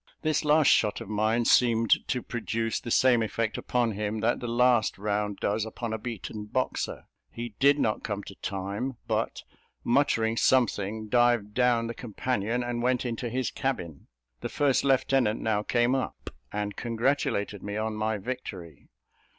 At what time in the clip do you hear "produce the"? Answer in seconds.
2.23-2.89